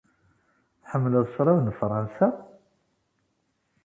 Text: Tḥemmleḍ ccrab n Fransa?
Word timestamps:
Tḥemmleḍ 0.81 1.25
ccrab 1.31 1.57
n 1.61 1.67
Fransa? 1.79 2.27